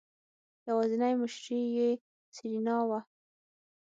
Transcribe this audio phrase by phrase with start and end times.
[0.67, 1.89] يوازينی مشتري يې
[2.35, 2.99] سېرېنا وه.